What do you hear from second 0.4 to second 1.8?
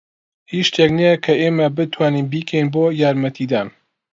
هیچ شتێک نییە کە ئێمە